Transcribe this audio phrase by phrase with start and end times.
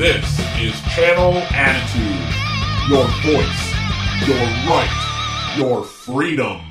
[0.00, 0.24] This
[0.58, 2.24] is Channel Attitude.
[2.88, 3.62] Your voice,
[4.26, 6.62] your right, your freedom.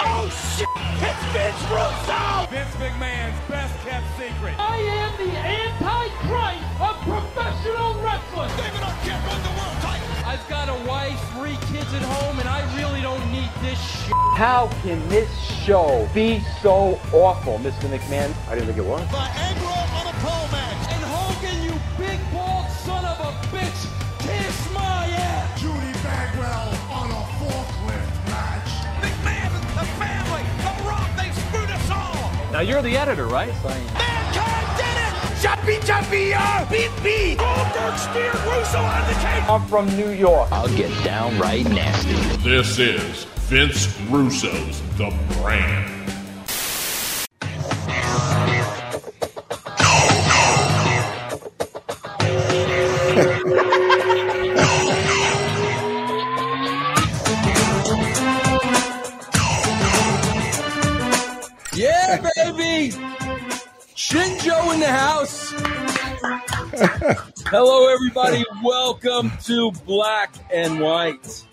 [0.00, 0.66] Oh shit!
[1.06, 2.50] It's Vince Russo!
[2.50, 4.58] Vince McMahon's best kept secret.
[4.58, 8.50] I am the antichrist of professional wrestling.
[8.58, 10.08] David Arquette won the world title.
[10.26, 14.12] I've got a wife, three kids at home, and I really don't need this shit.
[14.34, 15.30] How can this
[15.64, 17.86] show be so awful, Mr.
[17.86, 18.34] McMahon?
[18.48, 19.06] I didn't think it was.
[19.06, 20.59] Viagra on a pole
[32.60, 33.48] Now you're the editor, right?
[33.64, 35.40] Mankind did it.
[35.40, 37.38] Jumpy, jumpy, uh, beat, beat.
[37.38, 39.44] Goldberg speared Russo on the cage.
[39.48, 40.52] I'm from New York.
[40.52, 42.12] I'll get downright nasty.
[42.46, 45.10] This is Vince Russo's The
[45.40, 45.99] Brand.
[64.90, 65.52] House.
[67.46, 68.44] Hello, everybody.
[68.62, 71.44] Welcome to Black and White.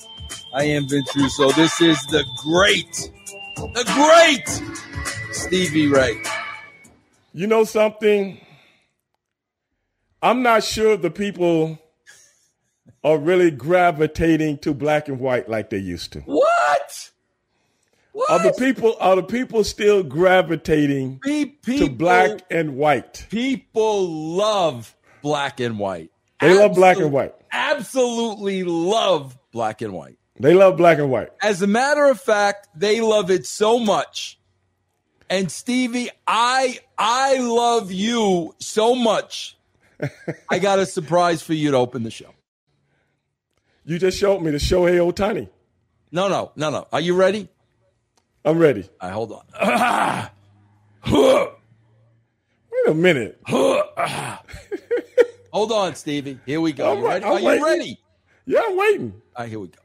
[0.54, 1.52] I am Vince Russo.
[1.52, 3.12] This is the great,
[3.56, 6.22] the great Stevie Ray.
[7.34, 8.40] You know something?
[10.22, 11.78] I'm not sure the people
[13.04, 16.22] are really gravitating to black and white like they used to.
[16.22, 17.12] What?
[18.18, 18.32] What?
[18.32, 23.28] Are the people are the people still gravitating Pe- to black and white?
[23.30, 26.10] people love black and white.
[26.42, 27.36] They love black and white.
[27.52, 30.18] Absolutely love black and white.
[30.40, 31.30] They love black and white.
[31.44, 34.40] As a matter of fact, they love it so much.
[35.30, 39.60] And Stevie, I I love you so much.
[40.50, 42.34] I got a surprise for you to open the show.
[43.86, 45.50] You just showed me the Shohei Ohtani.
[46.12, 46.88] No, no, no, no.
[46.92, 47.48] Are you ready?
[48.48, 48.90] I'm ready.
[49.04, 49.44] Right, hold on.
[51.12, 51.50] Wait
[52.88, 53.42] a minute.
[55.52, 56.40] hold on, Stevie.
[56.46, 56.94] Here we go.
[56.94, 57.26] I'm You ready?
[57.26, 58.00] I'm Are you ready?
[58.46, 59.22] Yeah, I'm waiting.
[59.36, 59.82] All right, here we go.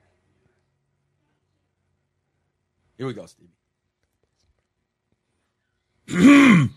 [2.99, 3.49] Here we go, Stevie.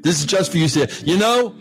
[0.00, 0.86] this is just for you, sir.
[1.04, 1.56] You know,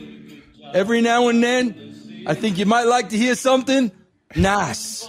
[0.76, 3.92] every now and then, I think you might like to hear something
[4.36, 5.08] nice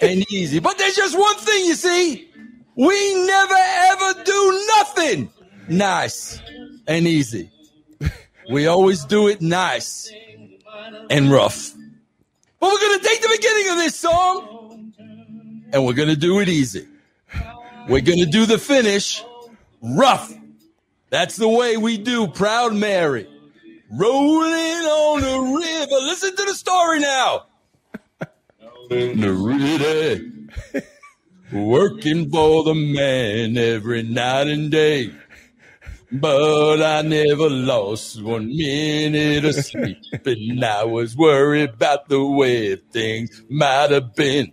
[0.00, 0.58] and easy.
[0.58, 2.30] But there's just one thing, you see.
[2.76, 5.30] We never ever do nothing
[5.68, 6.40] nice
[6.86, 7.50] and easy.
[8.50, 10.12] We always do it nice
[11.08, 11.72] and rough.
[12.60, 14.92] But we're going to take the beginning of this song
[15.72, 16.86] and we're going to do it easy.
[17.88, 19.22] We're going to do the finish
[19.82, 20.32] rough.
[21.10, 23.28] That's the way we do Proud Mary.
[23.90, 25.96] Rolling on the river.
[26.06, 27.46] Listen to the story now.
[28.94, 30.20] River.
[31.52, 35.12] Working for the man every night and day.
[36.12, 42.76] But I never lost one minute of sleep, and I was worried about the way
[42.76, 44.52] things might have been.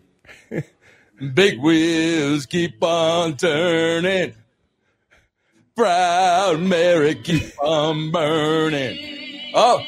[1.35, 4.34] Big wheels keep on turning,
[5.75, 8.97] proud Mary keep on burning.
[9.53, 9.85] Oh,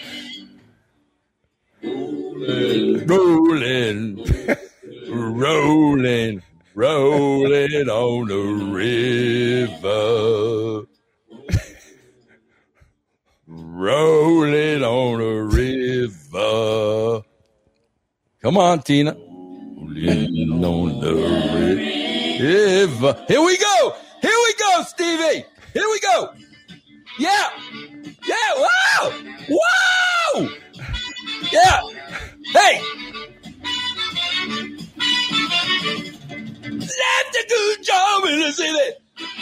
[3.07, 4.25] rolling,
[5.07, 6.41] rolling,
[6.75, 10.85] rolling on the river.
[13.47, 17.21] rolling on a river.
[18.41, 19.13] Come on, Tina.
[19.13, 21.13] Rolling on the
[22.41, 23.25] river.
[23.27, 23.95] Here we go.
[24.21, 25.45] Here we go, Stevie.
[25.73, 26.33] Here we go.
[27.19, 27.49] Yeah.
[28.25, 28.35] Yeah.
[28.57, 29.13] Wow.
[29.49, 30.49] Wow.
[31.51, 31.81] Yeah.
[32.53, 32.81] Hey.
[36.79, 38.91] That's a good job in the city.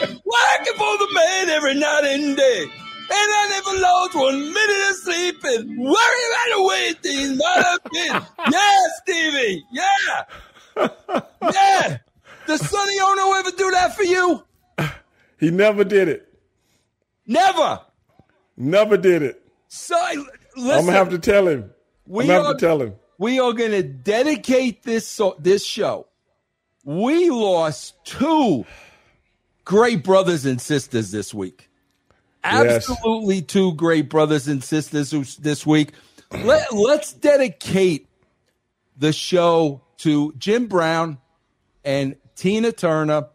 [0.01, 2.63] Working for the man every night and day.
[2.63, 7.63] And I never lost one minute of sleep and worry about the way things might
[7.65, 8.21] have been.
[8.51, 9.63] Yeah, Stevie.
[9.71, 10.89] Yeah.
[11.51, 11.97] Yeah.
[12.47, 14.43] Does Sonny Ono ever do that for you?
[15.39, 16.27] He never did it.
[17.27, 17.81] Never.
[18.55, 19.43] Never did it.
[19.67, 19.95] So,
[20.55, 21.71] listen, I'm gonna have to tell him.
[22.05, 22.93] we I'm gonna are, have to tell him.
[23.21, 26.07] We are going to dedicate this so, this show.
[26.83, 28.65] We lost two
[29.63, 31.69] great brothers and sisters this week.
[32.43, 32.89] Yes.
[32.89, 35.91] Absolutely two great brothers and sisters this week.
[36.31, 38.07] Let, let's dedicate
[38.97, 41.19] the show to Jim Brown
[41.85, 43.27] and Tina Turner.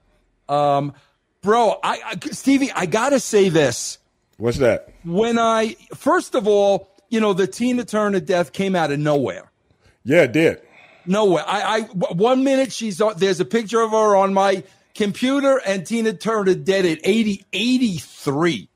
[0.48, 0.94] Um,
[1.42, 3.98] bro, I, I Stevie, I gotta say this.
[4.38, 4.88] What's that?
[5.04, 9.52] When I first of all, you know, the Tina Turner death came out of nowhere.
[10.06, 10.62] Yeah, it did.
[11.04, 11.44] Nowhere.
[11.46, 14.62] I, I one minute she's on, there's a picture of her on my
[14.94, 18.68] computer, and Tina Turner dead at 80, 83.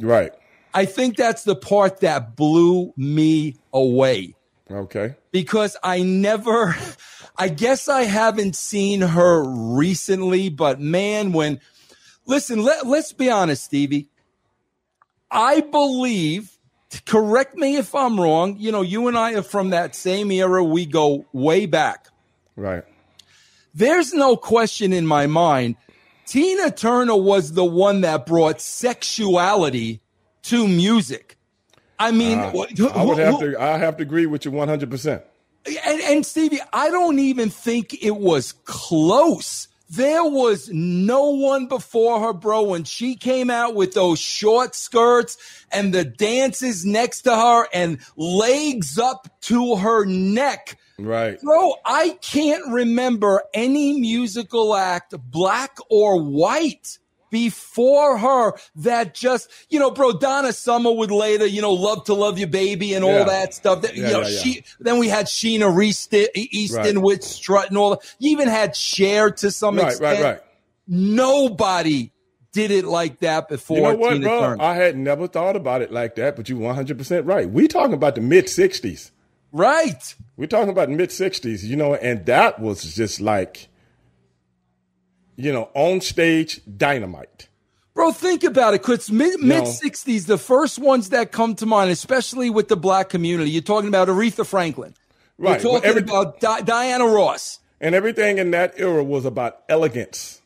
[0.00, 0.32] Right.
[0.74, 4.34] I think that's the part that blew me away.
[4.70, 5.14] Okay.
[5.30, 6.76] Because I never,
[7.36, 11.60] I guess I haven't seen her recently, but man, when,
[12.26, 14.08] listen, let, let's be honest, Stevie.
[15.30, 16.55] I believe,
[17.04, 20.62] correct me if I'm wrong, you know, you and I are from that same era.
[20.62, 22.08] We go way back.
[22.56, 22.84] Right.
[23.74, 25.76] There's no question in my mind.
[26.26, 30.00] Tina Turner was the one that brought sexuality
[30.44, 31.36] to music.
[31.98, 33.60] I mean, Uh, who- I would have who- to.
[33.62, 35.22] I have to agree with you one hundred percent.
[35.66, 39.68] and, and Stevie, I don't even think it was close.
[39.88, 42.62] There was no one before her, bro.
[42.62, 45.38] When she came out with those short skirts
[45.70, 50.76] and the dances next to her and legs up to her neck.
[50.98, 51.40] Right.
[51.40, 56.98] Bro, I can't remember any musical act, black or white,
[57.30, 62.14] before her that just, you know, bro, Donna Summer would later, you know, love to
[62.14, 63.82] love you, baby, and all that stuff.
[63.82, 64.38] That, you Yeah, know, yeah, yeah.
[64.40, 67.04] she, then we had Sheena Reist- Easton Right.
[67.04, 68.14] with Strut and all that.
[68.18, 69.88] You even had Cher to some Right.
[69.88, 70.02] extent.
[70.02, 70.22] Right.
[70.24, 70.32] Right.
[70.34, 70.40] Right.
[70.88, 72.10] Nobody
[72.52, 74.40] did it like that before You know what, Tina bro?
[74.40, 74.62] Turner.
[74.62, 77.48] I had never thought about it like that, but you're 100% right.
[77.50, 79.10] We talking about the mid 60s.
[79.52, 80.14] right.
[80.38, 83.68] We're talking about mid 60s, you know, and that was just like,
[85.36, 87.48] you know, on stage dynamite.
[87.94, 88.82] Bro, think about it.
[88.82, 90.26] Cause mid mid sixties.
[90.26, 94.08] the first ones that come to mind, especially with the black community, you're talking about
[94.08, 94.94] Aretha Franklin.
[95.38, 95.62] Right.
[95.62, 97.60] You're talking every- about Di- Diana Ross.
[97.80, 100.40] And everything in that era was about elegance.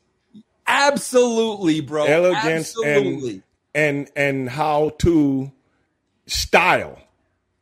[0.66, 2.04] Absolutely, bro.
[2.04, 3.42] elegance Absolutely.
[3.74, 5.50] and and and how to
[6.26, 6.98] style,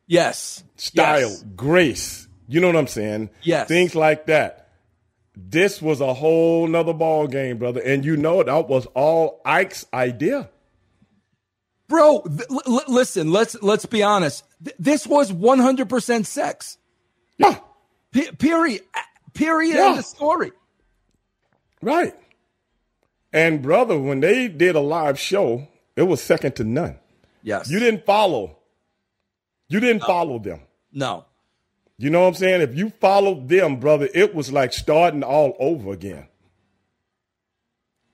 [0.07, 0.63] yes.
[0.75, 1.43] style, Yes.
[1.55, 2.27] grace.
[2.47, 3.29] You know what I'm saying?
[3.43, 3.67] Yes.
[3.67, 4.68] Things like that.
[5.41, 7.79] This was a whole nother ball game, brother.
[7.81, 10.49] And you know that was all Ike's idea.
[11.87, 14.43] Bro, th- l- listen, let's let's be honest.
[14.63, 16.77] Th- this was 100% sex.
[17.37, 17.57] Yeah.
[18.11, 18.81] Pe- period.
[19.33, 19.89] Period Yeah.
[19.91, 20.51] end of story.
[21.81, 22.13] Right.
[23.31, 26.99] And brother, when they did a live show, it was second to none.
[27.43, 27.69] Yes.
[27.69, 28.57] You didn't follow.
[29.69, 30.61] You didn't follow them.
[30.91, 31.25] No.
[31.99, 32.61] You know what I'm saying?
[32.61, 36.27] If you followed them, brother, it was like starting all over again.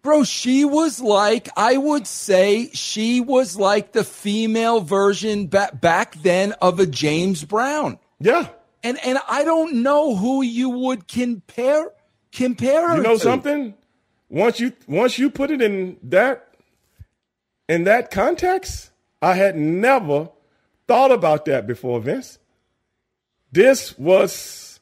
[0.02, 6.16] Bro, she was like, I would say she was like the female version back back
[6.16, 8.00] then of a James Brown.
[8.20, 8.50] Yeah.
[8.84, 11.92] And and I don't know who you would compare
[12.32, 13.20] compare her You know to.
[13.20, 13.76] something?
[14.30, 16.56] Once you once you put it in that
[17.70, 18.90] in that context,
[19.22, 20.30] I had never
[20.88, 22.40] thought about that before, Vince.
[23.56, 24.80] This was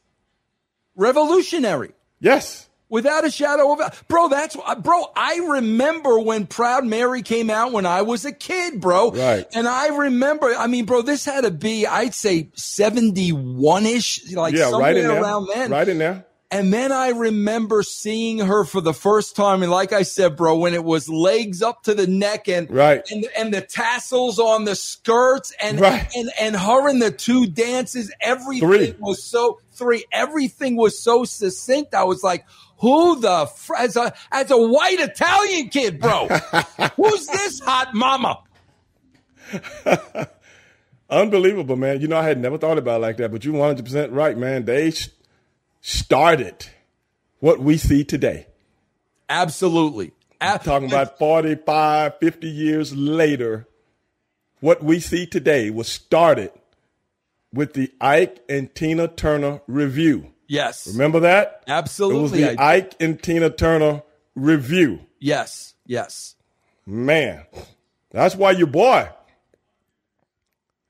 [0.95, 1.91] Revolutionary.
[2.19, 2.67] yes.
[2.89, 5.05] Without a shadow of a bro, that's bro.
[5.15, 9.09] I remember when Proud Mary came out when I was a kid, bro.
[9.09, 9.47] Right.
[9.55, 14.53] And I remember, I mean, bro, this had to be, I'd say, seventy-one ish, like
[14.53, 15.41] Yeah, somewhere right in there.
[15.55, 15.71] then.
[15.71, 16.25] Right in there.
[16.53, 20.57] And then I remember seeing her for the first time, and like I said, bro,
[20.57, 23.04] when it was legs up to the neck and Right.
[23.11, 26.07] and and the tassels on the skirts, and Right.
[26.16, 28.95] and and her in the two dances, everything Three.
[28.99, 30.06] was so three.
[30.11, 31.95] Everything was so succinct.
[31.95, 32.45] I was like,
[32.78, 36.28] who the fr- as a as a white Italian kid, bro?
[36.97, 38.39] Who's this hot mama?
[41.09, 42.01] Unbelievable, man.
[42.01, 44.66] You know, I had never thought about it like that, but you're 100% right, man.
[44.66, 44.92] They
[45.87, 46.66] started
[47.40, 48.47] what we see today.
[49.30, 50.13] Absolutely.
[50.42, 53.68] Ab- Talking about 45, 50 years later,
[54.61, 56.52] what we see today was started
[57.54, 60.28] with the Ike and Tina Turner Revue.
[60.47, 61.63] yes, Remember that?
[61.68, 62.42] absolutely.
[62.44, 64.04] It was the Ike and Tina Turner
[64.35, 64.99] Revue.
[65.19, 66.35] yes, yes.
[66.85, 67.45] Man,
[68.09, 69.09] that's why your boy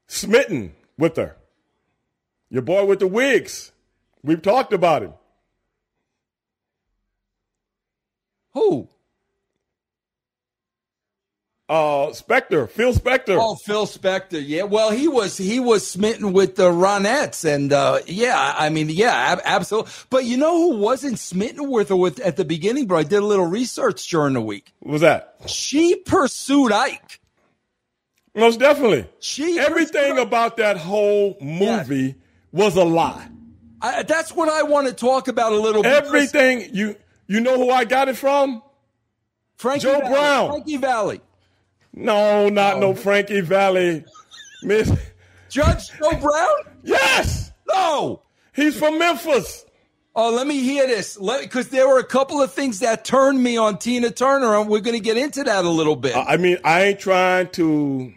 [0.08, 1.36] smitten with her.
[2.50, 3.72] Your boy with the wigs.
[4.24, 5.14] We've talked about him.
[8.54, 8.88] Who?
[11.70, 13.38] Uh, Spector, Phil Spector.
[13.40, 14.42] Oh, Phil Spector.
[14.46, 14.64] Yeah.
[14.64, 19.12] Well, he was he was smitten with the Ronettes, and uh, yeah, I mean, yeah,
[19.12, 19.92] ab- absolutely.
[20.10, 23.00] But you know who wasn't smitten with her with at the beginning, bro?
[23.00, 24.72] I did a little research during the week.
[24.82, 25.36] What was that?
[25.48, 27.20] She pursued Ike.
[28.36, 29.08] Most definitely.
[29.20, 32.16] She Everything pursued- about that whole movie
[32.52, 33.30] was a lie.
[33.84, 35.84] I, that's what I want to talk about a little.
[35.84, 35.92] bit.
[35.92, 36.96] Everything you
[37.28, 38.64] you know who I got it from?
[39.58, 40.50] Frankie Joe Valli, Brown.
[40.50, 41.22] Frankie Valli.
[41.94, 44.06] No, not no Frankie Valli.
[44.64, 44.92] Miss
[45.50, 46.50] Judge Joe Brown?
[46.84, 47.52] Yes.
[47.68, 48.22] No.
[48.56, 49.66] He's from Memphis.
[50.16, 51.18] Oh, let me hear this.
[51.18, 54.80] Because there were a couple of things that turned me on Tina Turner, and we're
[54.80, 56.16] going to get into that a little bit.
[56.16, 58.14] I mean, I ain't trying to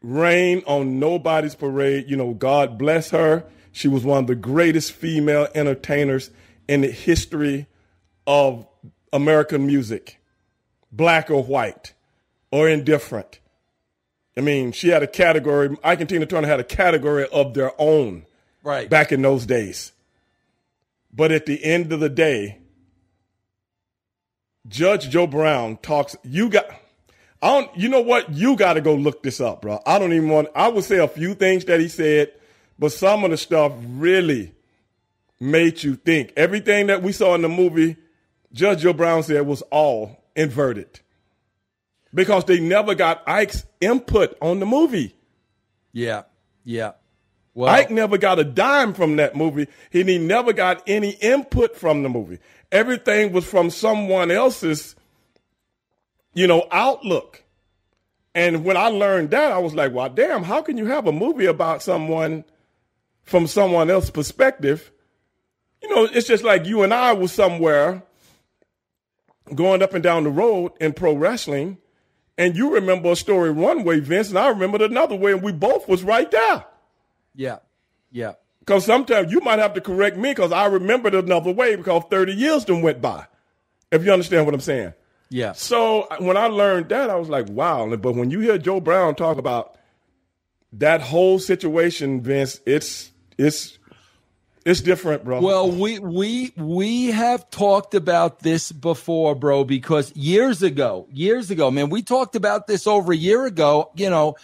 [0.00, 2.08] rain on nobody's parade.
[2.08, 3.44] You know, God bless her.
[3.72, 6.30] She was one of the greatest female entertainers
[6.68, 7.66] in the history
[8.26, 8.66] of
[9.12, 10.20] American music,
[10.92, 11.94] black or white
[12.50, 13.38] or indifferent.
[14.36, 15.76] I mean, she had a category.
[15.82, 18.24] Ike and Tina Turner had a category of their own,
[18.62, 18.88] right?
[18.88, 19.92] Back in those days.
[21.12, 22.58] But at the end of the day,
[24.68, 26.16] Judge Joe Brown talks.
[26.22, 26.66] You got.
[27.42, 27.76] I don't.
[27.76, 28.32] You know what?
[28.32, 29.80] You got to go look this up, bro.
[29.84, 30.48] I don't even want.
[30.54, 32.32] I would say a few things that he said,
[32.80, 34.52] but some of the stuff really
[35.38, 36.32] made you think.
[36.36, 37.96] Everything that we saw in the movie,
[38.52, 41.00] Judge Joe Brown said was all inverted
[42.12, 45.14] because they never got Ike's input on the movie.
[45.92, 46.22] Yeah,
[46.64, 46.92] yeah.
[47.52, 51.76] Well, Ike never got a dime from that movie, and he never got any input
[51.76, 52.38] from the movie.
[52.72, 54.94] Everything was from someone else's,
[56.32, 57.42] you know, outlook.
[58.34, 60.44] And when I learned that, I was like, "Well, damn!
[60.44, 62.44] How can you have a movie about someone
[63.30, 64.90] from someone else's perspective?"
[65.82, 68.02] You know, it's just like you and I was somewhere
[69.54, 71.78] going up and down the road in pro wrestling,
[72.36, 75.52] and you remember a story one way, Vince, and I remembered another way, and we
[75.52, 76.64] both was right there.
[77.34, 77.58] Yeah,
[78.10, 78.34] yeah.
[78.60, 82.34] Because sometimes you might have to correct me because I remembered another way because 30
[82.34, 83.26] years then went by.
[83.90, 84.92] If you understand what I'm saying.
[85.30, 85.52] Yeah.
[85.52, 87.96] So when I learned that, I was like, wow.
[87.96, 89.76] But when you hear Joe Brown talk about
[90.72, 93.10] that whole situation, Vince, it's
[93.40, 93.78] it's
[94.64, 95.40] it's different, bro.
[95.40, 101.70] Well, we we we have talked about this before, bro, because years ago, years ago,
[101.70, 104.36] man, we talked about this over a year ago, you know,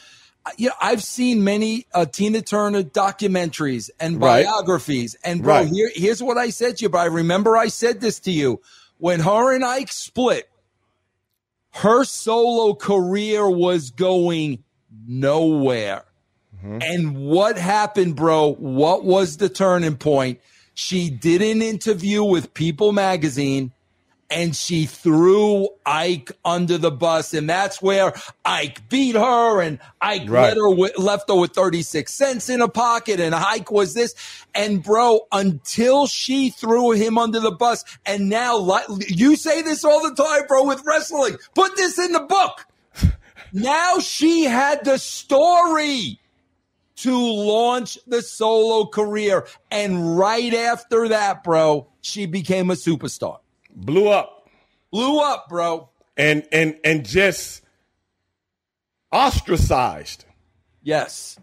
[0.57, 5.31] you know, I've seen many uh, Tina Turner documentaries and biographies, right.
[5.31, 5.69] and bro, right.
[5.69, 6.88] here, here's what I said to you.
[6.88, 8.62] But I remember I said this to you
[8.99, 10.49] when her and Ike split.
[11.73, 14.65] Her solo career was going
[15.07, 16.05] nowhere.
[16.66, 16.82] Mm-hmm.
[16.82, 18.54] And what happened, bro?
[18.54, 20.40] What was the turning point?
[20.75, 23.73] She did an interview with People Magazine
[24.30, 28.12] and she threw Ike under the bus, and that's where
[28.44, 30.49] Ike beat her, and Ike right.
[30.49, 33.94] let her with, left her with thirty six cents in a pocket, and Ike was
[33.94, 34.14] this,
[34.54, 40.02] and bro, until she threw him under the bus, and now you say this all
[40.02, 41.37] the time, bro, with wrestling.
[41.54, 42.66] Put this in the book.
[43.52, 46.18] now she had the story
[46.97, 53.38] to launch the solo career, and right after that, bro, she became a superstar
[53.76, 54.49] blew up,
[54.91, 57.62] blew up, bro, and and and just
[59.12, 60.25] ostracized.
[60.83, 61.38] Yes.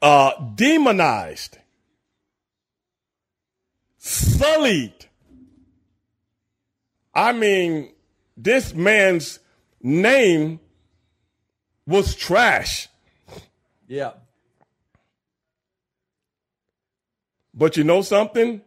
[0.00, 1.58] Uh, demonized,
[3.98, 5.06] sullied.
[7.14, 7.92] I mean,
[8.36, 9.38] this man's
[9.80, 10.58] name
[11.86, 12.88] was trash.
[13.86, 14.12] Yeah.
[17.54, 18.62] But you know something?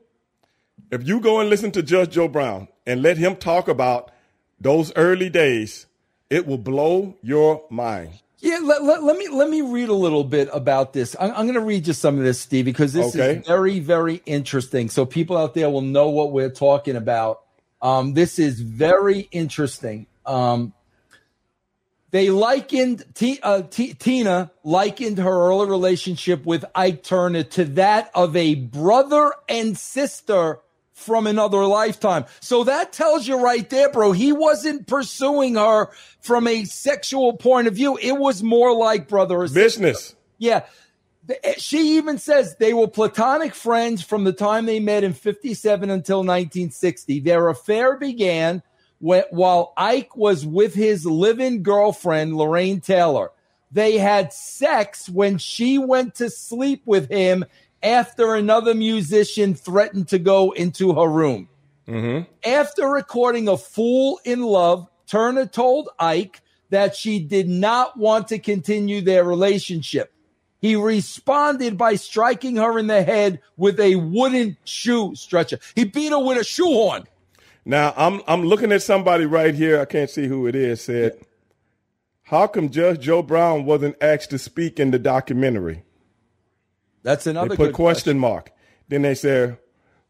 [0.92, 4.12] if you go and listen to Judge Joe Brown and let him talk about
[4.60, 5.86] those early days,
[6.30, 8.22] it will blow your mind.
[8.40, 11.16] Yeah, let, let, let me let me read a little bit about this.
[11.20, 13.38] I'm, I'm going to read you some of this, Steve, because this okay.
[13.38, 14.90] is very very interesting.
[14.90, 17.42] So people out there will know what we're talking about.
[17.82, 20.06] Um, this is very interesting.
[20.26, 20.74] Um,
[22.16, 28.10] they likened T, uh, T, Tina likened her early relationship with Ike Turner to that
[28.16, 30.60] of a brother and sister
[30.94, 32.24] from another lifetime.
[32.40, 34.14] So that tells you right there, bro.
[34.14, 35.90] He wasn't pursuing her
[36.22, 37.98] from a sexual point of view.
[38.02, 40.00] It was more like brother or business.
[40.00, 40.18] Sister.
[40.38, 40.62] Yeah.
[41.44, 45.90] Eh, she even says they were platonic friends from the time they met in 57
[45.90, 47.20] until 1960.
[47.20, 48.64] Their affair began
[49.00, 53.32] while Ike was with his living girlfriend, Lorraine Taylor.
[53.72, 57.46] They had sex when she went to sleep with him
[57.84, 61.50] after another musician threatened to go into her room.
[61.88, 62.30] Mm-hmm.
[62.50, 68.40] After recording A Fool in Love, Turner told Ike that she did not want to
[68.40, 70.12] continue their relationship.
[70.62, 75.60] He responded by striking her in the head with a wooden shoe stretcher.
[75.76, 77.04] He beat her with a shoehorn.
[77.66, 79.82] Now I'm I'm looking at somebody right here.
[79.82, 80.82] I can't see who it is.
[80.82, 81.18] Said,
[82.24, 85.84] "How come Judge Joe Brown wasn't asked to speak in the documentary?"
[87.02, 87.50] That's another.
[87.50, 88.52] They put question, question mark.
[88.88, 89.58] Then they said,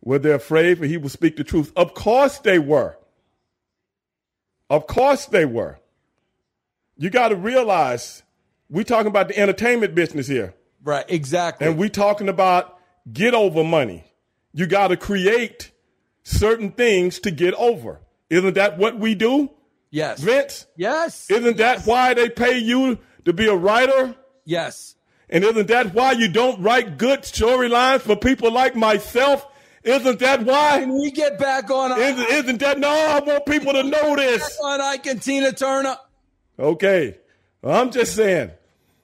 [0.01, 2.97] "Were they afraid for he would speak the truth?" Of course they were.
[4.69, 5.79] Of course they were.
[6.97, 8.23] You got to realize
[8.69, 10.53] we're talking about the entertainment business here.
[10.83, 11.67] Right, exactly.
[11.67, 12.79] And we're talking about
[13.11, 14.03] get over money.
[14.53, 15.71] You got to create
[16.25, 18.01] certain things to get over.
[18.29, 19.51] Isn't that what we do?
[19.91, 20.19] yes.
[20.19, 20.65] Vince?
[20.75, 21.31] Yes.
[21.31, 24.13] Isn't that why they pay you to be a writer?
[24.43, 24.91] yes.
[25.27, 29.47] And isn't that why you don't write good storylines for people like myself?
[29.83, 30.81] Isn't that why?
[30.81, 32.89] Can we get back on Isn't, isn't that no?
[32.89, 34.59] I want people to know this.
[34.63, 35.95] on Ike and Tina Turner?
[36.59, 37.17] Okay.
[37.63, 38.51] I'm just saying.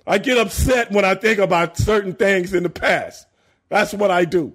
[0.05, 3.25] I get upset when I think about certain things in the past.
[3.69, 4.53] That's what I do.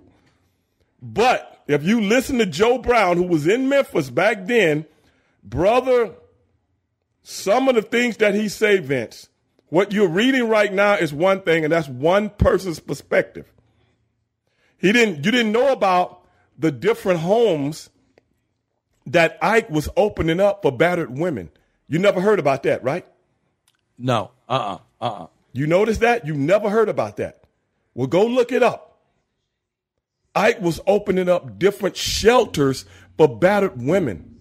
[1.03, 4.87] But if you listen to Joe Brown, who was in Memphis back then,
[5.43, 6.13] brother,
[7.23, 9.29] some of the things that he say, Vince,
[9.69, 13.53] what you're reading right now is one thing, and that's one person's perspective.
[14.79, 16.23] He didn't you didn't know about
[16.59, 17.91] the different homes
[19.07, 21.51] that Ike was opening up for battered women.
[21.89, 23.07] You never heard about that, right?
[23.99, 24.31] No.
[24.49, 24.79] Uh uh-uh.
[25.01, 25.23] uh.
[25.23, 26.27] Uh You noticed that?
[26.27, 27.43] You never heard about that.
[27.95, 28.86] Well, go look it up.
[30.37, 32.85] Ike was opening up different shelters
[33.17, 34.35] for battered women.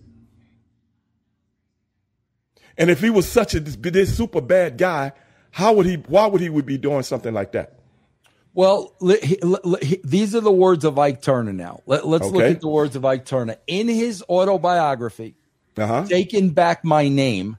[2.78, 5.14] And if he was such a this, this super bad guy,
[5.52, 5.96] how would he?
[5.96, 7.80] Why would he would be doing something like that?
[8.54, 9.20] Well, li-
[9.82, 11.82] he- these are the words of Ike Turner now.
[11.86, 13.56] Let, us look at the words of Ike Turner.
[13.68, 15.36] In his autobiography,
[15.78, 16.06] Uh huh.
[16.08, 17.58] Taking Back My Name,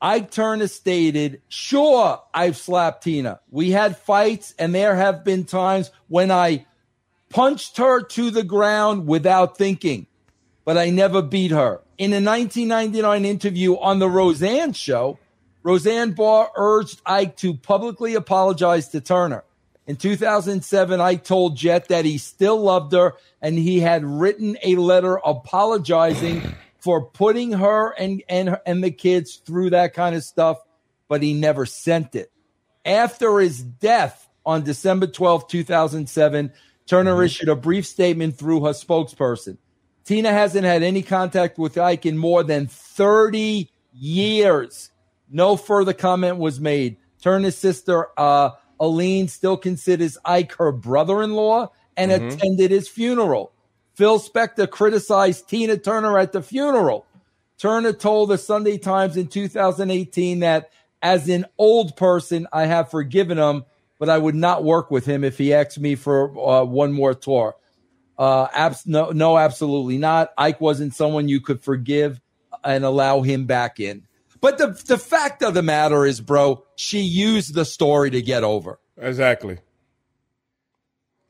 [0.00, 3.40] Ike Turner stated, Sure, I've slapped Tina.
[3.50, 6.66] We had fights, and there have been times when I
[7.32, 10.06] punched her to the ground without thinking,
[10.64, 11.80] but I never beat her.
[11.98, 15.18] In a 1999 interview on The Roseanne Show,
[15.62, 19.44] Roseanne Barr urged Ike to publicly apologize to Turner.
[19.86, 24.76] In 2007, Ike told Jet that he still loved her and he had written a
[24.76, 30.58] letter apologizing for putting her and, and, and the kids through that kind of stuff,
[31.08, 32.30] but he never sent it.
[32.84, 36.52] After his death on December 12, 2007,
[36.86, 39.58] Turner issued a brief statement through her spokesperson.
[40.04, 44.90] Tina hasn't had any contact with Ike in more than 30 years.
[45.30, 46.96] No further comment was made.
[47.22, 53.52] Turner's sister, uh, Alline, still considers Ike her brother in law and attended his funeral.
[53.94, 57.06] Phil Spector criticized Tina Turner at the funeral.
[57.58, 60.70] Turner told the Sunday Times in 2018 that
[61.02, 63.64] as an old person, I have forgiven him,
[64.02, 67.14] but I would not work with him if he asked me for uh, one more
[67.14, 67.54] tour.
[68.18, 70.32] Uh, abs- no, no, absolutely not.
[70.36, 72.20] Ike wasn't someone you could forgive
[72.64, 74.08] and allow him back in.
[74.40, 78.42] But the the fact of the matter is, bro, she used the story to get
[78.42, 78.80] over.
[78.96, 79.58] Exactly.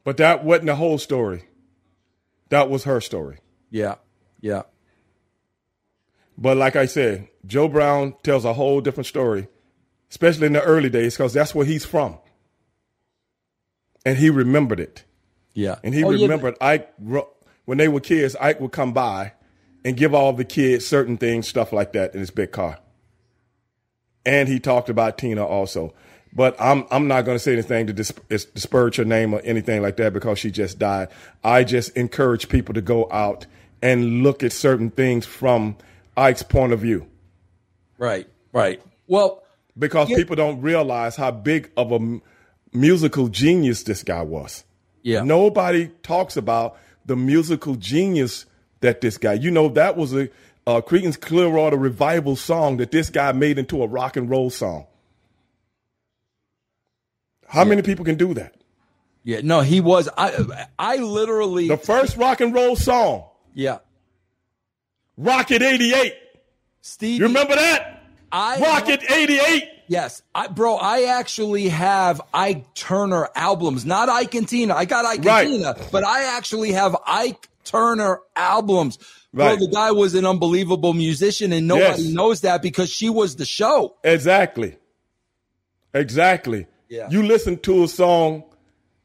[0.03, 1.45] But that wasn't the whole story.
[2.49, 3.41] That was her story.
[3.71, 3.97] Yeah,
[4.41, 4.63] yeah,
[6.39, 9.49] But like I said, Joe Brown tells a whole different story,
[10.09, 12.17] especially in the early days, because that's where he's from.
[14.05, 15.05] And he remembered it.
[15.55, 15.77] yeah.
[15.85, 17.29] And he Oh, yeah, remembered Ike, ro-
[17.65, 19.33] when they were kids, Ike would come by
[19.85, 22.79] and give all the kids certain things, stuff like that in his big car.
[24.25, 25.95] And he talked about Tina also.
[26.35, 29.41] But I'm I'm not going to say anything to dis- dis- disparage her name or
[29.45, 31.09] anything like that because she just died.
[31.45, 33.45] I just encourage people to go out
[33.83, 35.77] and look at certain things from
[36.17, 37.07] Ike's point of view
[37.99, 38.81] right, right.
[39.07, 39.43] Well,
[39.79, 40.17] because Yeah.
[40.17, 42.23] people don't realize how big of a m-
[42.73, 44.65] musical genius this guy was.
[45.03, 48.47] yeah, Nobody talks about the musical genius
[48.81, 49.35] that this guy.
[49.35, 50.29] You know, that was a
[50.67, 54.87] uh, Creedence Clearwater revival song that this guy made into a rock and roll song.
[57.47, 58.55] How many people can do that?
[59.25, 59.41] yeah.
[59.43, 60.09] No, he was.
[60.17, 61.69] I I literally.
[61.69, 63.79] The first rock and roll song, yeah,
[65.17, 66.15] Rocket 88.
[66.81, 67.21] Steve.
[67.21, 68.03] You remember that?
[68.33, 69.69] I Rocket 88.
[69.88, 70.77] Yes, I, bro.
[70.77, 74.75] I actually have Ike Turner albums, not Ike and Tina.
[74.75, 75.47] I got Ike Right.
[75.47, 78.99] and Tina, but I actually have Ike Turner albums.
[79.35, 82.12] Bro, the guy was an unbelievable musician, and nobody Yes.
[82.12, 83.95] knows that because she was the show.
[84.05, 84.77] Exactly.
[85.95, 86.66] Exactly.
[86.88, 87.09] Yeah.
[87.11, 88.45] You listen to a song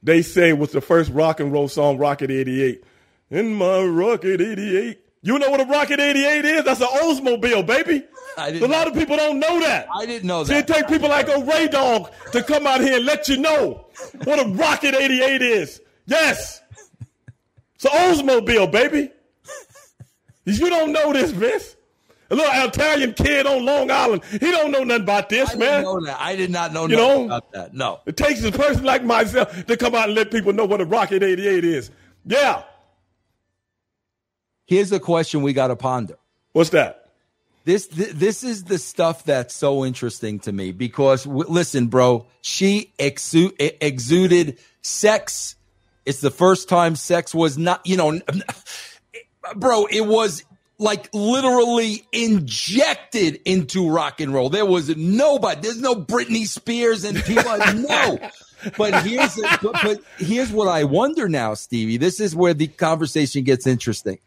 [0.03, 2.83] they say was the first rock and roll song, Rocket 88.
[3.31, 4.99] In my Rocket 88.
[5.21, 6.63] You know what a Rocket 88 is?
[6.63, 8.03] That's an Oldsmobile, baby.
[8.37, 9.87] I didn't A lot of people don't know that.
[9.93, 10.47] I didn't know that.
[10.53, 10.73] See, it that.
[10.75, 13.85] take people like a Ray Dog to come out here and let you know
[14.25, 15.81] what a Rocket 88 is.
[16.05, 16.61] Yes.
[17.75, 19.11] It's an Oldsmobile, baby.
[20.45, 21.75] You don't know this, Vince.
[22.29, 24.21] A little Italian kid on Long Island.
[24.31, 25.83] He don't know nothing about this, I didn't man.
[25.83, 26.17] know that.
[26.19, 27.25] I did not know You nothing know?
[27.25, 27.73] about that.
[27.73, 27.99] No.
[28.05, 30.85] It takes a person like myself to come out and let people know what a
[30.85, 31.89] Rocket 88 is.
[32.25, 32.63] Yeah.
[34.65, 36.17] Here's a question we got to ponder.
[36.51, 37.06] What's that?
[37.67, 42.25] This th- this is the stuff that's so interesting to me because w- listen, bro,
[42.39, 43.51] she exu-
[43.81, 45.57] exuded sex.
[46.05, 48.21] It's the first time sex was not, you know,
[49.57, 49.85] bro.
[49.87, 50.45] It was
[50.79, 54.49] like literally injected into rock and roll.
[54.49, 55.59] There was nobody.
[55.59, 57.57] There's no Britney Spears and people.
[57.57, 58.17] no.
[58.75, 61.97] But here's but, but here's what I wonder now, Stevie.
[61.97, 64.17] This is where the conversation gets interesting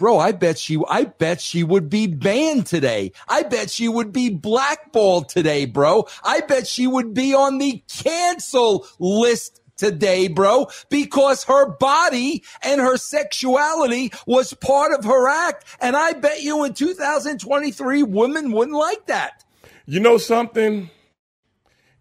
[0.00, 3.12] bro, I bet she, I bet she would be banned today.
[3.28, 6.08] I bet she would be blackballed today, bro.
[6.24, 12.80] I bet she would be on the cancel list today, bro, because her body and
[12.80, 15.66] her sexuality was part of her act.
[15.82, 19.44] And I bet you in 2023, women wouldn't like that.
[19.84, 20.88] You know something?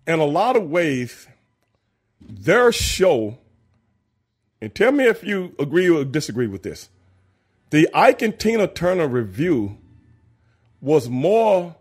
[0.07, 1.27] In a lot of ways,
[2.21, 3.39] their show,
[4.61, 6.87] and tell me if you agree or disagree with this
[7.69, 9.75] the Ike and Tina Turner Revue
[10.81, 11.75] was more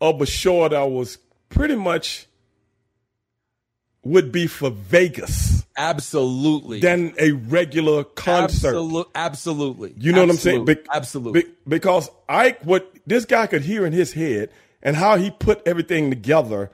[0.00, 2.26] of a show that was pretty much
[4.02, 5.64] would be for Vegas.
[5.76, 6.80] Absolutely.
[6.80, 8.68] Than a regular concert.
[8.68, 9.94] Absolute, absolutely.
[9.96, 10.66] You know what I'm saying?
[10.66, 11.42] Be- absolutely.
[11.42, 14.50] Be- because Ike, what this guy could hear in his head
[14.82, 16.70] and how he put everything together,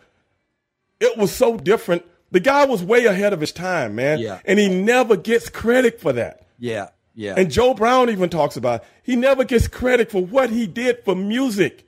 [0.99, 2.05] it was so different.
[2.33, 4.19] The guy was way ahead of his time, man.
[4.19, 4.41] Yeah.
[4.45, 6.47] And he never gets credit for that.
[6.61, 6.91] Yeah.
[7.15, 7.35] Yeah.
[7.37, 8.87] And Joe Brown even talks about it.
[9.03, 11.85] he never gets credit for what he did for music.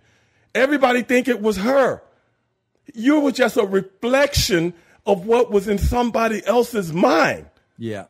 [0.54, 2.02] Everybody think it was her.
[2.92, 4.74] You were just a reflection
[5.06, 7.46] of what was in somebody else's mind.
[7.78, 8.06] Yeah.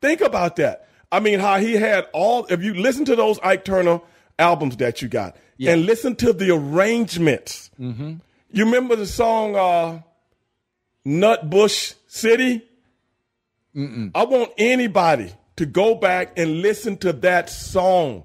[0.00, 0.88] Think about that.
[1.12, 4.00] I mean, how he had all, if you listen to those Ike Turner
[4.38, 5.72] albums that you got Yeah.
[5.74, 7.70] and listen to the arrangements.
[7.78, 8.14] Mm-hmm.
[8.50, 10.00] You remember the song uh,
[11.06, 12.62] Nutbush City?
[13.76, 14.10] Mm-mm.
[14.14, 18.24] I want anybody to go back and listen to that song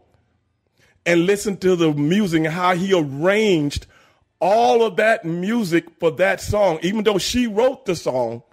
[1.05, 3.87] and listen to the music and how he arranged
[4.39, 6.79] all of that music for that song.
[6.81, 8.43] Even though she wrote the song,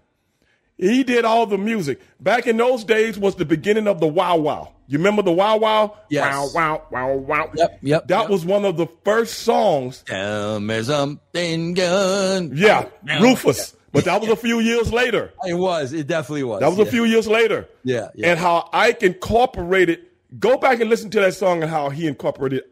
[0.76, 2.00] he did all the music.
[2.20, 4.72] Back in those days was the beginning of the Wow Wow.
[4.86, 5.96] You remember the Wow Wow?
[6.10, 6.54] Yes.
[6.54, 7.50] Wow, wow, wow, wow.
[7.54, 8.08] Yep, yep.
[8.08, 8.30] That yep.
[8.30, 10.02] was one of the first songs.
[10.06, 12.58] Tell me something good.
[12.58, 12.88] Yeah,
[13.20, 13.76] Rufus.
[13.94, 15.32] But that was a few years later.
[15.46, 15.92] It was.
[15.92, 16.60] It definitely was.
[16.60, 16.84] That was yeah.
[16.84, 17.68] a few years later.
[17.84, 18.30] Yeah, yeah.
[18.30, 20.00] And how Ike incorporated,
[20.38, 22.64] go back and listen to that song and how he incorporated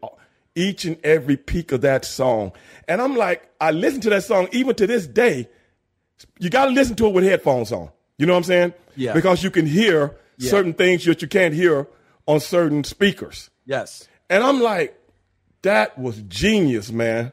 [0.55, 2.51] each and every peak of that song.
[2.87, 5.49] And I'm like, I listen to that song even to this day.
[6.39, 7.89] You got to listen to it with headphones on.
[8.17, 8.73] You know what I'm saying?
[8.95, 9.13] Yeah.
[9.13, 10.49] Because you can hear Yeah.
[10.51, 11.87] certain things that you can't hear
[12.27, 13.49] on certain speakers.
[13.65, 14.07] Yes.
[14.29, 14.99] And I'm like,
[15.61, 17.31] that was genius, man.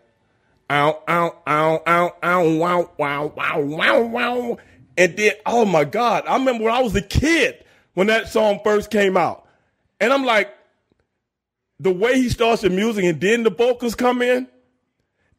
[0.70, 4.58] Ow, ow, ow, ow, ow, wow, wow, wow, wow, wow.
[4.96, 8.60] And then, oh my God, I remember when I was a kid when that song
[8.62, 9.46] first came out.
[10.00, 10.54] And I'm like,
[11.80, 14.46] the way he starts the music and then the vocals come in,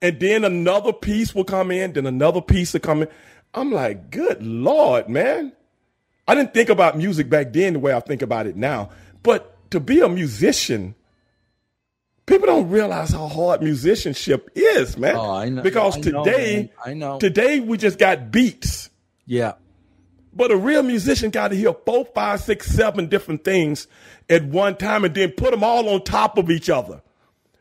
[0.01, 3.07] and then another piece will come in, then another piece will come in.
[3.53, 5.53] I'm like, good Lord, man.
[6.27, 8.89] I didn't think about music back then the way I think about it now.
[9.23, 10.95] But to be a musician,
[12.31, 15.15] people don't realize how hard musicianship is, man.
[15.15, 15.61] Oh, I know.
[15.61, 16.69] Because I today, man.
[16.85, 17.19] I know.
[17.19, 18.89] today we just got beats.
[19.25, 19.53] Yeah.
[20.33, 23.87] But a real musician got to hear four, five, six, seven different things
[24.29, 27.01] at one time and then put them all on top of each other.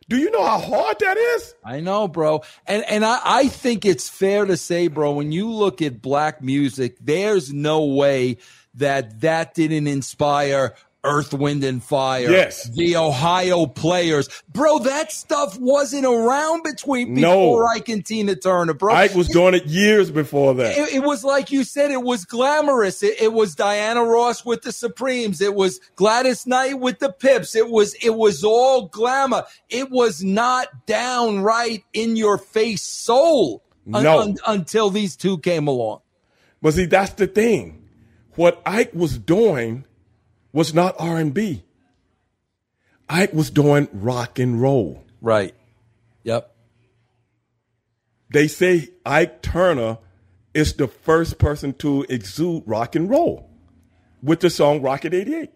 [0.09, 1.54] Do you know how hard that is?
[1.64, 2.42] I know, bro.
[2.66, 6.42] And and I, I think it's fair to say, bro, when you look at black
[6.42, 8.38] music, there's no way
[8.74, 12.30] that that didn't inspire Earth, Wind, and Fire.
[12.30, 12.64] Yes.
[12.64, 14.28] The Ohio players.
[14.52, 17.30] Bro, that stuff wasn't around between No.
[17.30, 18.94] before Ike and Tina Turner, bro.
[18.94, 20.76] Ike was doing it years before that.
[20.76, 23.02] it, it was like you said, it was glamorous.
[23.02, 25.40] It, it was Diana Ross with the Supremes.
[25.40, 27.54] It was Gladys Knight with the Pips.
[27.56, 29.44] It was it was all glamour.
[29.70, 34.20] It was not downright in your face soul un- No.
[34.20, 36.00] un- until these two came along.
[36.62, 37.82] But see, that's the thing.
[38.36, 39.84] What Ike was doing
[40.52, 41.62] was not R&B.
[43.08, 45.04] Ike was doing rock and roll.
[45.20, 45.54] Right.
[46.22, 46.54] Yep.
[48.32, 49.98] They say Ike Turner
[50.54, 53.48] is the first person to exude rock and roll
[54.22, 55.50] with the song Rocket 88.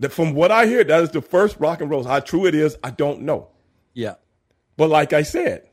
[0.00, 2.04] That from what I hear, that is the first rock and roll.
[2.04, 3.48] How true it is, I don't know.
[3.94, 4.14] Yeah.
[4.76, 5.68] But like I said,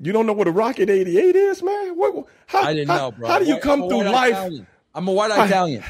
[0.00, 1.96] you don't know what a Rocket 88 is, man?
[1.96, 3.28] What, how, I didn't how- know, bro.
[3.28, 4.30] How do you come through life?
[4.30, 4.66] Italian.
[4.94, 5.84] I'm a white Italian.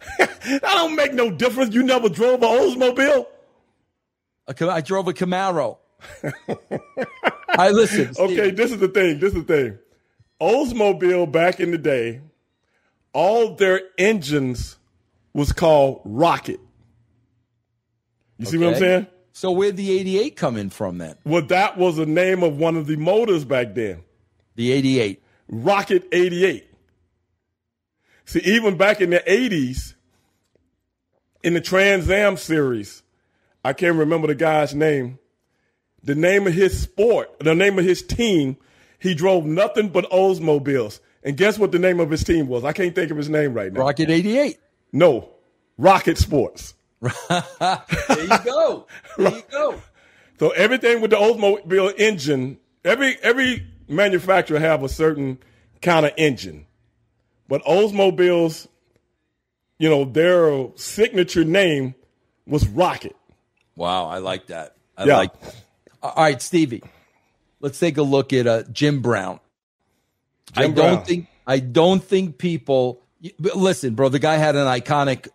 [0.18, 1.74] that don't make no difference.
[1.74, 3.26] You never drove an Oldsmobile?
[4.48, 5.78] I drove a Camaro.
[7.48, 8.14] I listen.
[8.18, 9.18] Okay, this is the thing.
[9.18, 9.78] This is the thing.
[10.40, 12.20] Oldsmobile back in the day,
[13.12, 14.76] all their engines
[15.32, 16.60] was called Rocket.
[18.38, 19.06] You see what I'm saying?
[19.32, 21.16] So where'd the 88 come in from then?
[21.24, 24.02] Well, that was the name of one of the motors back then.
[24.54, 25.22] The 88.
[25.48, 26.65] Rocket 88.
[28.26, 29.94] See, even back in the 80s,
[31.42, 33.02] in the Trans Am series,
[33.64, 35.18] I can't remember the guy's name.
[36.02, 38.56] The name of his sport, the name of his team,
[38.98, 41.00] he drove nothing but Oldsmobiles.
[41.22, 42.64] And guess what the name of his team was?
[42.64, 43.80] I can't think of his name right now.
[43.80, 44.58] Rocket 88.
[44.92, 45.30] No,
[45.78, 46.74] Rocket Sports.
[47.00, 48.86] there you go.
[49.16, 49.82] There you go.
[50.38, 55.38] So everything with the Oldsmobile engine, every every manufacturer have a certain
[55.80, 56.66] kind of engine.
[57.48, 58.66] But Oldsmobiles,
[59.78, 61.94] you know, their signature name
[62.46, 63.16] was Rocket.
[63.76, 64.76] Wow, I like that.
[64.96, 65.18] I Yeah.
[65.18, 65.32] like
[66.02, 66.82] All right, Stevie.
[67.60, 69.40] Let's take a look at uh, Jim Brown.
[70.54, 73.02] I Jim don't think I don't think people
[73.54, 75.28] listen, bro, the guy had an iconic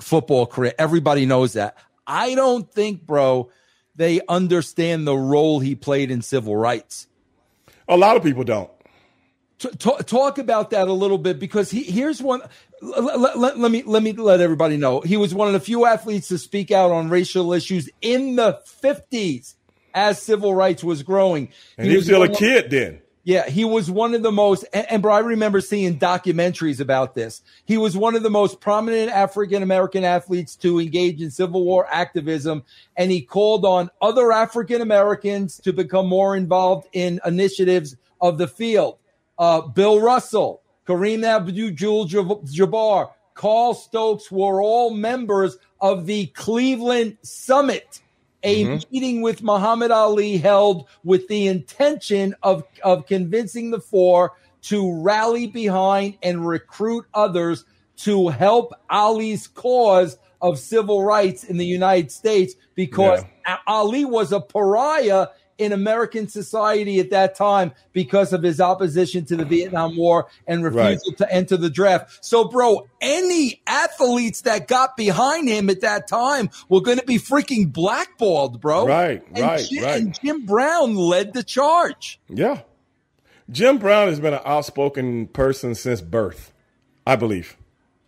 [0.00, 0.74] football career.
[0.78, 1.76] Everybody knows that.
[2.06, 3.50] I don't think, bro,
[3.94, 7.06] they understand the role he played in civil rights.
[7.88, 8.70] A lot of people don't.
[9.58, 12.42] T- talk about that a little bit because he, here's one.
[12.82, 16.28] Let, let- me let me let everybody know he was one of the few athletes
[16.28, 19.54] to speak out on racial issues in the 50s
[19.94, 21.48] as civil rights was growing.
[21.78, 23.00] And he was still a of- kid then.
[23.24, 27.14] yeah, he was one of the most, and, and bro, I remember seeing documentaries about
[27.14, 27.40] this.
[27.64, 31.86] He was one of the most prominent African American athletes to engage in Civil War
[31.90, 32.62] activism,
[32.94, 38.48] and he called on other African Americans to become more involved in initiatives of the
[38.48, 38.98] field.
[39.38, 48.00] Uh, Bill Russell, Kareem Abdul-Jabbar, Carl Stokes were all members of the Cleveland Summit
[48.46, 55.02] a meeting with Muhammad Ali held with the intention of, of convincing the four to
[55.02, 57.64] rally behind and recruit others
[57.96, 64.32] to help Ali's cause of civil rights in the United States because A- Ali was
[64.32, 69.96] a pariah in American society at that time because of his opposition to the Vietnam
[69.96, 72.24] War and refusal to enter the draft.
[72.24, 77.18] So, bro, any athletes that got behind him at that time were going to be
[77.18, 78.86] freaking blackballed, bro.
[78.86, 80.02] Right, and right, Jim, right.
[80.02, 82.20] And Jim Brown led the charge.
[82.28, 82.62] Yeah.
[83.50, 86.52] Jim Brown has been an outspoken person since birth,
[87.06, 87.56] I believe.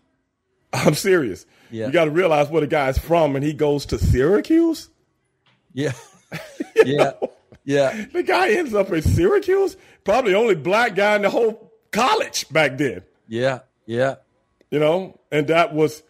[0.72, 1.46] I'm serious.
[1.70, 1.86] Yeah.
[1.86, 4.88] You got to realize where the guy's from, and he goes to Syracuse.
[5.72, 5.92] Yeah.
[6.84, 7.12] yeah.
[7.68, 8.06] Yeah.
[8.14, 9.76] The guy ends up in Syracuse.
[10.02, 13.02] Probably the only black guy in the whole college back then.
[13.28, 13.60] Yeah.
[13.84, 14.16] Yeah.
[14.70, 16.02] You know, and that was.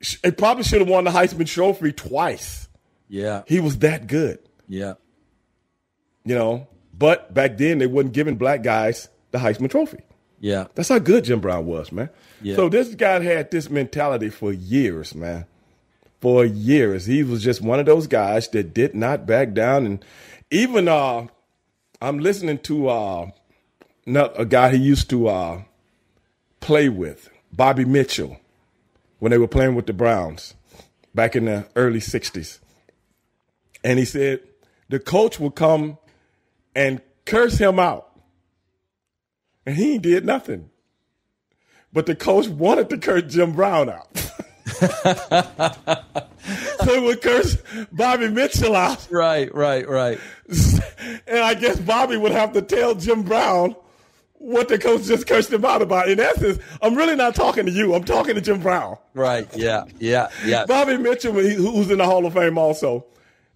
[0.00, 2.68] He probably should have won the Heisman Trophy twice.
[3.08, 3.42] Yeah.
[3.46, 4.38] He was that good.
[4.68, 4.94] Yeah.
[6.26, 10.02] You know, but back then they wasn't giving black guys the Heisman Trophy.
[10.40, 10.66] Yeah.
[10.74, 12.10] That's how good Jim Brown was, man.
[12.42, 12.56] Yeah.
[12.56, 15.46] So this guy had this mentality for years, man.
[16.24, 17.04] For years.
[17.04, 19.84] He was just one of those guys that did not back down.
[19.84, 20.02] And
[20.50, 21.26] even uh
[22.00, 23.30] I'm listening to uh
[24.06, 25.64] not a guy he used to uh
[26.60, 28.40] play with, Bobby Mitchell,
[29.18, 30.54] when they were playing with the Browns
[31.14, 32.58] back in the early sixties.
[33.84, 34.40] And he said
[34.88, 35.98] the coach would come
[36.74, 38.18] and curse him out.
[39.66, 40.70] And he did nothing.
[41.92, 44.08] But the coach wanted to curse Jim Brown out.
[46.84, 47.56] so he would curse
[47.92, 49.06] Bobby Mitchell out.
[49.10, 49.52] Right.
[49.54, 49.88] Right.
[49.88, 50.18] Right.
[51.26, 53.74] And I guess Bobby would have to tell Jim Brown
[54.34, 56.08] what the coach just cursed him out about.
[56.08, 57.94] In essence, I'm really not talking to you.
[57.94, 58.98] I'm talking to Jim Brown.
[59.14, 59.48] Right.
[59.56, 59.84] Yeah.
[59.98, 60.28] Yeah.
[60.44, 60.66] Yeah.
[60.66, 63.06] Bobby Mitchell, who's in the Hall of Fame also,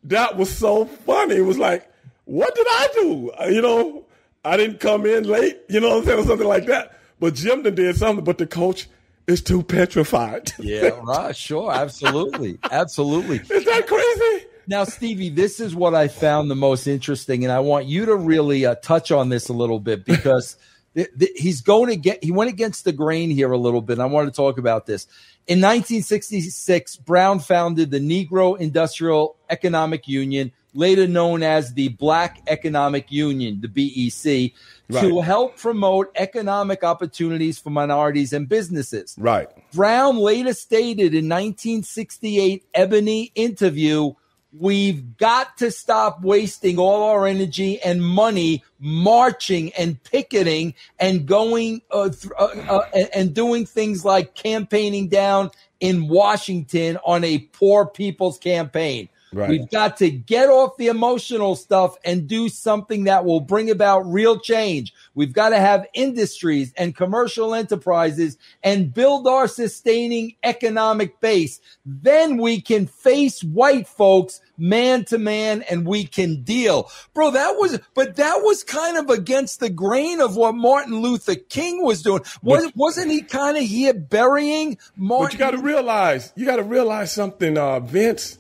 [0.05, 1.37] that was so funny.
[1.37, 1.91] It was like,
[2.25, 3.31] what did I do?
[3.33, 4.05] Uh, You know,
[4.45, 6.99] I didn't come in late, you know what I'm saying, or something like that.
[7.21, 8.89] But Jim did something, but the coach
[9.29, 10.53] is too petrified.
[10.59, 10.89] Yeah.
[11.03, 11.37] Right.
[11.37, 11.71] Sure.
[11.71, 12.59] Absolutely.
[12.71, 13.37] Absolutely.
[13.51, 14.47] is that crazy?
[14.67, 18.17] Now, Stevie, this is what I found the most interesting, and I want you to
[18.17, 20.57] really uh, touch on this a little bit because
[20.95, 23.99] th- th- he's going to get he went against the grain here a little bit.
[23.99, 25.07] I want to talk about this.
[25.47, 33.11] In 1966, Brown founded the Negro Industrial Economic Union, later known as the Black Economic
[33.11, 34.53] Union, the BEC,
[35.01, 39.15] to help promote economic opportunities for minorities and businesses.
[39.19, 39.49] Right.
[39.73, 44.15] Brown later stated in 1968 Ebony interview,
[44.53, 51.83] we've got to stop wasting all our energy and money marching and picketing and going
[51.91, 55.51] uh, th- uh, uh, and doing things like campaigning down
[55.81, 59.09] in Washington on a poor people's campaign.
[59.33, 59.51] Right.
[59.51, 64.01] We've got to get off the emotional stuff and do something that will bring about
[64.01, 64.95] real change.
[65.15, 71.61] We've got to have industries and commercial enterprises and build our sustaining economic base.
[71.85, 76.91] Then we can face white folks man to man and we can deal.
[77.15, 81.37] Bro, that was, but that was kind of against the grain of what Martin Luther
[81.37, 82.23] King was doing.
[82.43, 85.27] Was, wasn't he kind of here burying Martin?
[85.27, 88.39] But you got to realize, you got to realize something, uh, Vince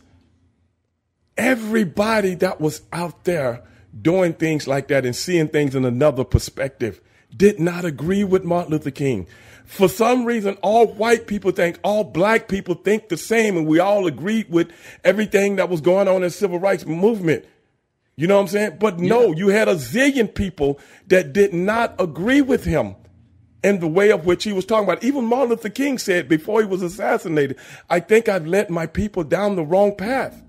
[1.38, 3.62] everybody that was out there
[4.02, 7.00] doing things like that and seeing things in another perspective
[7.34, 9.26] did not agree with Martin Luther King.
[9.64, 13.78] For some reason, all white people think, all black people think the same, and we
[13.78, 14.72] all agreed with
[15.04, 17.44] everything that was going on in the civil rights movement.
[18.16, 18.78] You know what I'm saying?
[18.80, 19.36] But no, yeah.
[19.36, 22.96] you had a zillion people that did not agree with him
[23.62, 25.04] in the way of which he was talking about.
[25.04, 27.58] Even Martin Luther King said before he was assassinated,
[27.90, 30.42] I think I've led my people down the wrong path.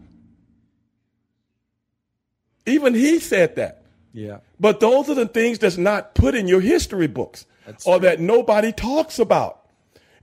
[2.69, 3.83] Even he said that.
[4.13, 4.39] Yeah.
[4.59, 8.07] But those are the things that's not put in your history books that's or true.
[8.07, 9.67] that nobody talks about.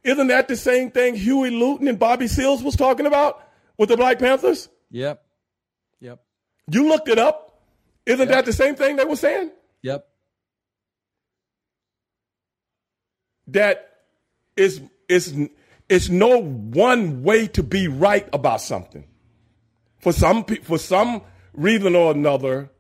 [0.03, 3.43] Isn't that the same thing Huey Newton and Bobby Seals was talking about
[3.77, 4.69] with the Black Panthers?
[4.91, 5.23] Yep.
[6.01, 6.21] Yep.
[6.71, 7.61] You looked it up.
[8.07, 8.37] Isn't yep.
[8.37, 9.51] that the same thing they were saying?
[9.83, 10.07] Yep.
[13.49, 13.91] That
[14.57, 15.35] is is
[15.89, 19.07] it's no one way to be right about something.
[20.01, 21.23] For some for some
[21.57, 22.71] reason or another,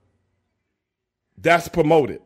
[1.38, 2.20] that's promoted.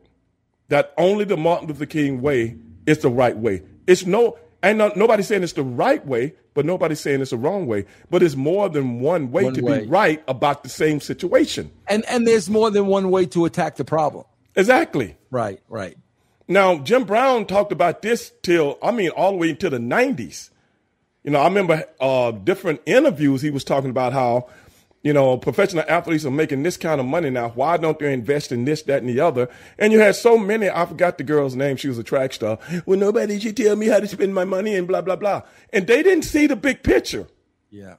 [0.67, 3.63] That only the Martin Luther King way is the right way.
[3.87, 7.37] It's no, and no, nobody's saying it's the right way, but nobody's saying it's the
[7.37, 7.85] wrong way.
[8.09, 9.81] But it's more than one way one to way.
[9.81, 11.71] be right about the same situation.
[11.87, 14.25] And and there's more than one way to attack the problem.
[14.55, 15.17] Exactly.
[15.29, 15.61] Right.
[15.67, 15.97] Right.
[16.47, 20.49] Now Jim Brown talked about this till I mean all the way into the '90s.
[21.23, 23.41] You know, I remember uh, different interviews.
[23.41, 24.49] He was talking about how
[25.03, 27.49] you know, professional athletes are making this kind of money now.
[27.49, 29.49] Why don't they invest in this, that, and the other?
[29.79, 31.77] And you had so many, I forgot the girl's name.
[31.77, 32.59] She was a track star.
[32.85, 35.41] Well, nobody should tell me how to spend my money and blah, blah, blah.
[35.73, 37.27] And they didn't see the big picture.
[37.71, 37.95] Yeah.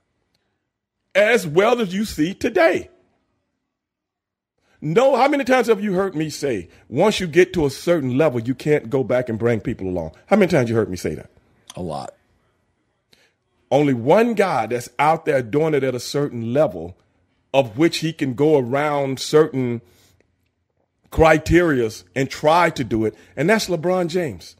[1.14, 2.88] As well as you see today.
[4.80, 8.16] No, how many times have you heard me say, once you get to a certain
[8.18, 10.12] level, you can't go back and bring people along?
[10.26, 11.30] How many times you heard me say that?
[11.76, 12.14] A lot.
[13.72, 16.94] Only one guy that's out there doing it at a certain level
[17.54, 19.80] of which he can go around certain
[21.10, 24.56] criterias and try to do it, and that's LeBron James.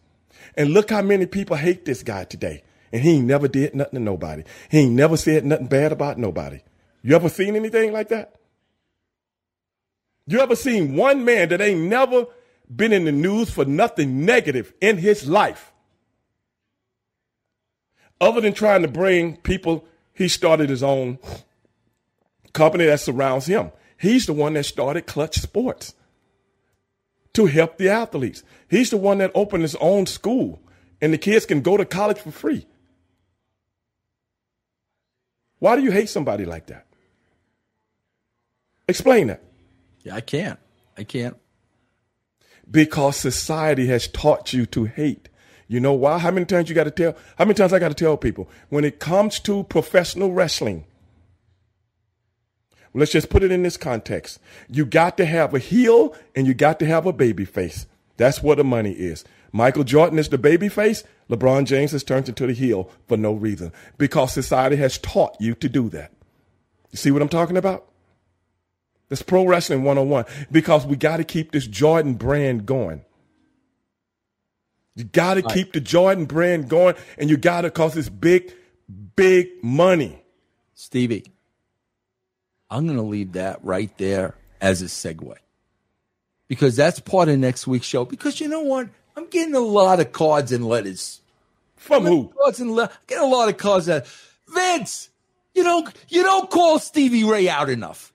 [0.57, 2.63] And look how many people hate this guy today.
[2.91, 4.45] And he ain't never did nothing to nobody.
[4.71, 6.61] He ain't never said nothing bad about nobody.
[7.03, 8.37] You ever seen anything like that?
[10.27, 12.27] You ever seen one man that ain't never
[12.75, 15.72] been in the news for nothing negative in his life?
[18.23, 21.19] Other than trying to bring people, he started his own
[22.53, 23.73] company that surrounds him.
[23.99, 25.95] He's the one that started Clutch Sports
[27.35, 28.45] to help the athletes.
[28.71, 30.63] He's the one that opened his own school,
[31.01, 32.67] and the kids can go to college for free.
[35.59, 36.87] Why do you hate somebody like that?
[38.89, 39.43] Explain that.
[40.03, 40.59] Yeah, I can't.
[40.97, 41.37] I can't.
[42.71, 45.29] Because society has taught you to hate.
[45.73, 46.19] You know why?
[46.19, 47.17] How many times you got to tell?
[47.39, 50.85] How many times I got to tell people when it comes to professional wrestling?
[52.93, 54.39] Let's just put it in this context.
[54.69, 57.87] You got to have a heel and you got to have a baby face.
[58.19, 59.25] That's what the money is.
[59.51, 61.05] Michael Jordan is the baby face.
[61.31, 65.55] LeBron James has turned into the heel for no reason because society has taught you
[65.55, 66.13] to do that.
[66.91, 67.87] You see what I'm talking about?
[69.09, 73.07] That's pro wrestling 101 because we got to keep this Jordan brand going.
[74.95, 78.53] You got to keep the Jordan brand going, and you got to cause this big,
[79.17, 80.23] big money.
[80.75, 81.25] Stevie,
[82.71, 85.35] I'm going to leave that right there as a segue
[86.49, 88.05] because that's part of next week's show.
[88.05, 88.89] Because you know what?
[89.17, 91.21] I'm getting a lot of cards and letters.
[91.77, 92.33] From who?
[92.39, 93.87] Cards and le- get a lot of cards.
[93.87, 94.07] That,
[94.49, 95.09] Vince,
[95.55, 98.13] you don't you don't call Stevie Ray out enough.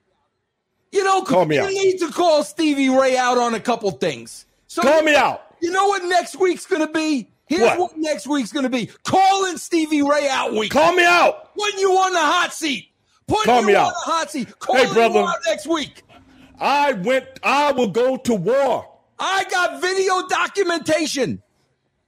[0.90, 1.68] You don't call me you out.
[1.68, 4.46] need to call Stevie Ray out on a couple things.
[4.68, 5.42] So call me out.
[5.60, 7.30] You know what next week's going to be?
[7.46, 7.78] Here's what?
[7.78, 8.90] what next week's going to be.
[9.04, 10.70] Calling Stevie Ray out week.
[10.70, 11.54] Call me out.
[11.56, 12.88] Putting you on the hot seat.
[13.26, 13.92] Putting Call you me on out.
[13.92, 14.58] the hot seat.
[14.58, 15.20] Calling hey, brother.
[15.20, 16.02] you out next week.
[16.60, 18.98] I went, I will go to war.
[19.18, 21.42] I got video documentation.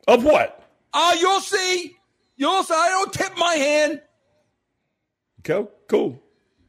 [0.06, 0.68] Of what?
[0.92, 1.96] Uh, you'll see.
[2.36, 2.74] You'll see.
[2.74, 4.02] I don't tip my hand.
[5.40, 6.20] Okay, cool.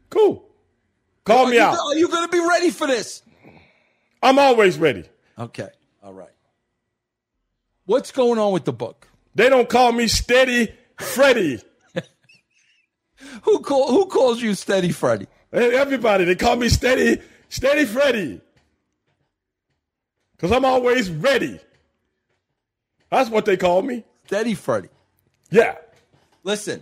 [0.09, 0.45] Cool.
[1.25, 1.77] Call are me you, out.
[1.77, 3.21] Are you going to be ready for this?
[4.23, 5.05] I'm always ready.
[5.38, 5.69] Okay.
[6.03, 6.30] All right.
[7.91, 9.09] What's going on with the book?
[9.35, 11.61] They don't call me Steady Freddy.
[13.43, 15.27] who call, Who calls you Steady Freddy?
[15.51, 18.39] Everybody, they call me Steady, Steady Freddy.
[20.31, 21.59] Because I'm always ready.
[23.09, 24.05] That's what they call me.
[24.25, 24.87] Steady Freddy.
[25.49, 25.75] Yeah.
[26.45, 26.81] Listen,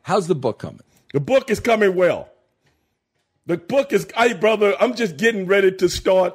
[0.00, 0.80] how's the book coming?
[1.12, 2.30] The book is coming well.
[3.44, 6.34] The book is, hey, brother, I'm just getting ready to start.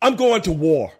[0.00, 0.92] I'm going to war.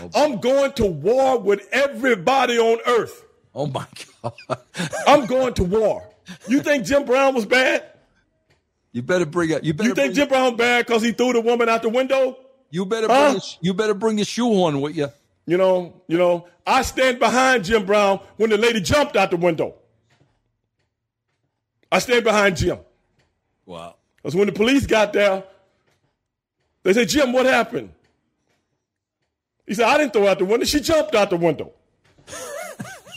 [0.00, 3.24] Oh, I'm going to war with everybody on earth.
[3.54, 3.86] Oh my
[4.22, 4.58] God.
[5.06, 6.08] I'm going to war.
[6.46, 7.84] You think Jim Brown was bad?
[8.92, 9.64] You better bring it.
[9.64, 9.88] You better.
[9.90, 12.36] You think Jim Brown bad because he threw the woman out the window?
[12.70, 13.06] You better.
[13.06, 13.32] Huh?
[13.32, 15.08] Bring you better bring your shoehorn with you.
[15.46, 16.02] You know.
[16.06, 16.48] You know.
[16.66, 19.74] I stand behind Jim Brown when the lady jumped out the window.
[21.90, 22.78] I stand behind Jim.
[23.64, 23.96] Wow.
[24.16, 25.44] Because when the police got there,
[26.82, 27.90] they said, Jim, what happened?
[29.68, 30.64] He said, I didn't throw out the window.
[30.64, 31.72] She jumped out the window.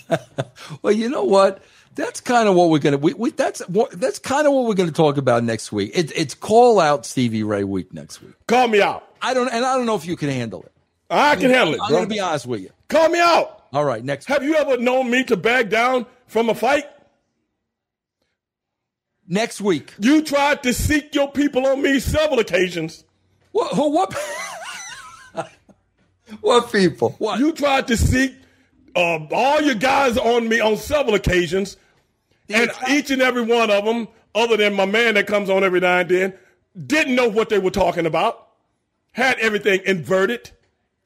[0.82, 1.64] well, you know what?
[1.96, 2.98] That's kind of what we're gonna.
[2.98, 5.92] We, we that's what that's kind of what we're gonna talk about next week.
[5.94, 8.34] It, it's call out Stevie Ray week next week.
[8.48, 9.08] Call me out.
[9.22, 10.72] I don't, and I don't know if you can handle it.
[11.10, 11.82] I can handle it.
[11.82, 11.98] I'm bro.
[12.00, 12.70] gonna be honest with you.
[12.90, 13.66] Call me out.
[13.74, 14.26] All right, next.
[14.26, 16.86] Have you ever known me to back down from a fight?
[19.28, 19.94] Next week.
[20.00, 23.06] You tried to seek your people on me several occasions.
[23.52, 23.74] What?
[23.76, 24.14] What?
[26.42, 27.16] what people?
[27.20, 27.40] What?
[27.40, 28.34] You tried to seek
[28.96, 31.78] uh, all your guys on me on several occasions,
[32.50, 35.80] and each and every one of them, other than my man that comes on every
[35.80, 36.34] now and then,
[36.88, 38.48] didn't know what they were talking about,
[39.12, 40.52] had everything inverted,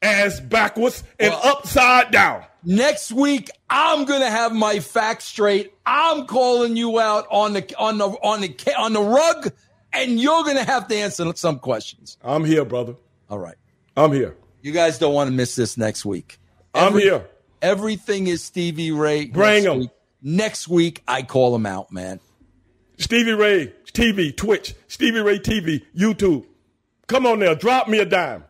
[0.02, 2.44] ass backwards, and well, upside down.
[2.64, 5.74] Next week, I'm gonna have my facts straight.
[5.86, 9.52] I'm calling you out on the on the on the on the rug,
[9.94, 12.18] and you're gonna have to answer some questions.
[12.24, 12.96] I'm here, brother.
[13.30, 13.56] All right,
[13.96, 14.36] I'm here.
[14.66, 16.40] You guys don't want to miss this next week.
[16.74, 17.30] Every, I'm here.
[17.62, 19.28] Everything is Stevie Ray.
[19.28, 19.80] Bring next him.
[19.82, 19.90] Week.
[20.24, 22.20] Next week, I call him out, man.
[22.98, 26.48] Stevie Ray TV, Twitch, Stevie Ray TV, YouTube.
[27.06, 28.44] Come on there, drop me a dime.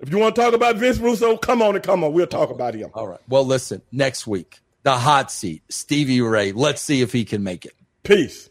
[0.00, 2.12] If you want to talk about Vince Russo, come on and come on.
[2.12, 2.90] We'll talk about him.
[2.94, 3.20] All right.
[3.28, 6.50] Well, listen, next week, the hot seat, Stevie Ray.
[6.50, 7.74] Let's see if he can make it.
[8.02, 8.50] Peace.